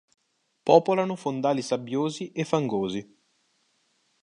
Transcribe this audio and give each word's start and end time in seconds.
Popolano 0.69 1.15
fondali 1.15 1.61
sabbiosi 1.61 2.31
e 2.31 2.43
fangosi. 2.43 3.01